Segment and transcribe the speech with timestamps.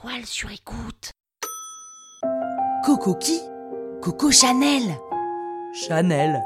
[0.00, 1.10] toile sur écoute.
[2.84, 3.40] Coco qui?
[4.00, 4.82] Coco Chanel
[5.74, 6.40] Chanel.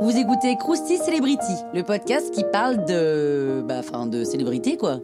[0.00, 3.62] Vous écoutez Krusty Celebrity, le podcast qui parle de.
[3.66, 5.00] bah, enfin, de célébrité quoi.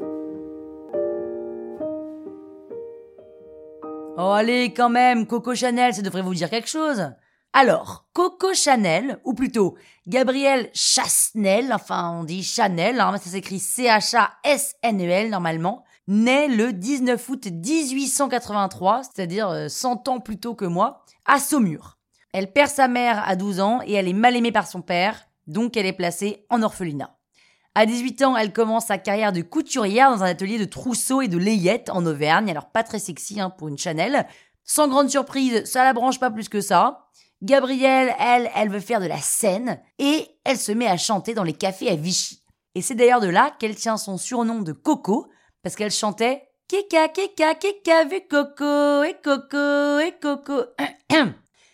[4.16, 7.10] Oh allez, quand même, Coco Chanel, ça devrait vous dire quelque chose.
[7.53, 9.76] Alors, Coco Chanel, ou plutôt
[10.06, 17.48] Gabrielle Chasnel, enfin on dit Chanel, hein, ça s'écrit C-H-A-S-N-E-L normalement, naît le 19 août
[17.50, 21.98] 1883, c'est-à-dire 100 ans plus tôt que moi, à Saumur.
[22.32, 25.26] Elle perd sa mère à 12 ans et elle est mal aimée par son père,
[25.48, 27.16] donc elle est placée en orphelinat.
[27.74, 31.28] À 18 ans, elle commence sa carrière de couturière dans un atelier de trousseaux et
[31.28, 34.26] de layettes en Auvergne, alors pas très sexy hein, pour une Chanel.
[34.73, 37.09] Sans grande surprise, ça la branche pas plus que ça.
[37.42, 41.43] Gabrielle, elle, elle veut faire de la scène et elle se met à chanter dans
[41.43, 42.45] les cafés à Vichy.
[42.77, 45.27] Et c'est d'ailleurs de là qu'elle tient son surnom de Coco,
[45.65, 50.62] parce qu'elle chantait Kika, Kika, Kika, vu Coco, et Coco, et Coco.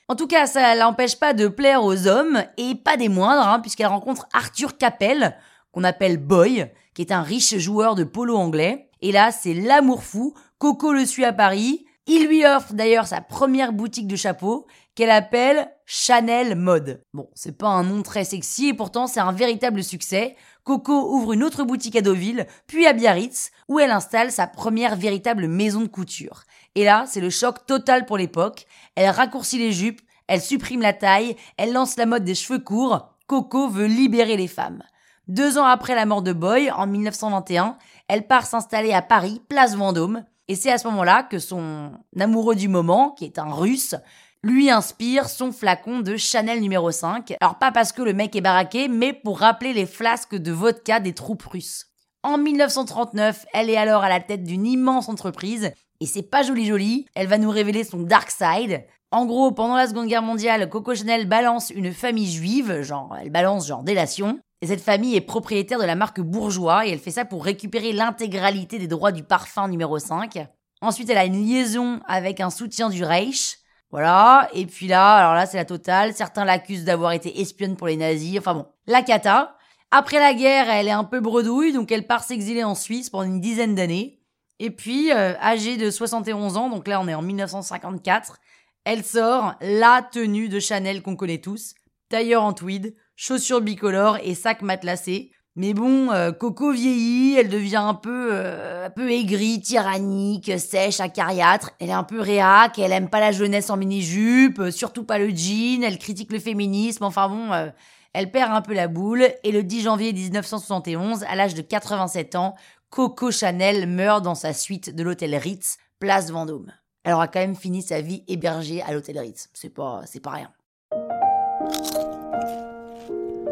[0.08, 3.60] En tout cas, ça l'empêche pas de plaire aux hommes, et pas des moindres, hein,
[3.60, 5.36] puisqu'elle rencontre Arthur Capel,
[5.70, 8.88] qu'on appelle Boy, qui est un riche joueur de polo anglais.
[9.02, 10.32] Et là, c'est l'amour fou.
[10.56, 11.84] Coco le suit à Paris.
[12.06, 17.02] Il lui offre d'ailleurs sa première boutique de chapeaux, qu'elle appelle Chanel Mode.
[17.12, 20.36] Bon, c'est pas un nom très sexy et pourtant c'est un véritable succès.
[20.64, 24.96] Coco ouvre une autre boutique à Deauville, puis à Biarritz, où elle installe sa première
[24.96, 26.44] véritable maison de couture.
[26.76, 28.66] Et là, c'est le choc total pour l'époque.
[28.94, 33.14] Elle raccourcit les jupes, elle supprime la taille, elle lance la mode des cheveux courts.
[33.26, 34.82] Coco veut libérer les femmes.
[35.28, 37.76] Deux ans après la mort de Boy, en 1921,
[38.06, 40.24] elle part s'installer à Paris, place Vendôme.
[40.48, 43.96] Et c'est à ce moment-là que son amoureux du moment, qui est un russe,
[44.44, 47.34] lui inspire son flacon de Chanel numéro 5.
[47.40, 51.00] Alors pas parce que le mec est baraqué, mais pour rappeler les flasques de vodka
[51.00, 51.86] des troupes russes.
[52.22, 56.66] En 1939, elle est alors à la tête d'une immense entreprise, et c'est pas joli
[56.66, 58.84] joli, elle va nous révéler son dark side.
[59.10, 63.30] En gros, pendant la Seconde Guerre mondiale, Coco Chanel balance une famille juive, genre elle
[63.30, 67.12] balance genre délation, et cette famille est propriétaire de la marque Bourgeois et elle fait
[67.12, 70.44] ça pour récupérer l'intégralité des droits du parfum numéro 5.
[70.80, 73.58] Ensuite, elle a une liaison avec un soutien du Reich.
[73.92, 76.14] Voilà, et puis là, alors là, c'est la totale.
[76.14, 78.40] Certains l'accusent d'avoir été espionne pour les nazis.
[78.40, 79.56] Enfin bon, la cata.
[79.92, 83.22] Après la guerre, elle est un peu bredouille, donc elle part s'exiler en Suisse pendant
[83.22, 84.18] une dizaine d'années.
[84.58, 88.38] Et puis, euh, âgée de 71 ans, donc là on est en 1954,
[88.82, 91.74] elle sort la tenue de Chanel qu'on connaît tous,
[92.08, 95.32] tailleur en tweed, chaussures bicolores et sac matelassé.
[95.58, 101.00] Mais bon, euh, Coco vieillit, elle devient un peu, euh, un peu aigrie, tyrannique, sèche,
[101.00, 101.70] acariâtre.
[101.80, 105.18] Elle est un peu réac, elle aime pas la jeunesse en mini-jupe, euh, surtout pas
[105.18, 107.72] le jean, elle critique le féminisme, enfin bon,
[108.12, 109.28] elle perd un peu la boule.
[109.44, 112.54] Et le 10 janvier 1971, à l'âge de 87 ans,
[112.90, 116.70] Coco Chanel meurt dans sa suite de l'hôtel Ritz, place Vendôme.
[117.02, 119.48] Elle aura quand même fini sa vie hébergée à l'hôtel Ritz.
[119.54, 120.50] C'est pas, c'est pas rien.